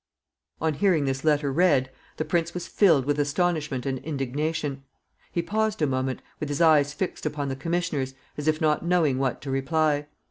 [0.59, 4.81] On hearing this letter read, the prince was filled with astonishment and indignation.
[5.31, 9.19] He paused a moment, with his eyes fixed upon the commissioners, as if not knowing
[9.19, 10.07] what to reply.